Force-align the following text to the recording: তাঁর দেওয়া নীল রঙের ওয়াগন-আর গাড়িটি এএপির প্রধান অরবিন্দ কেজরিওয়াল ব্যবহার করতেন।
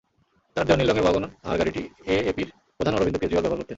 তাঁর 0.57 0.65
দেওয়া 0.67 0.79
নীল 0.79 0.89
রঙের 0.89 1.05
ওয়াগন-আর 1.05 1.55
গাড়িটি 1.59 1.81
এএপির 2.05 2.49
প্রধান 2.77 2.93
অরবিন্দ 2.95 3.17
কেজরিওয়াল 3.17 3.43
ব্যবহার 3.43 3.59
করতেন। 3.59 3.69